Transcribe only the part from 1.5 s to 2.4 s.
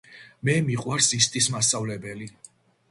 მასწავლებელი.